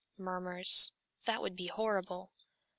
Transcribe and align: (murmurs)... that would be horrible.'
(murmurs)... 0.17 0.93
that 1.25 1.43
would 1.43 1.55
be 1.55 1.67
horrible.' 1.67 2.31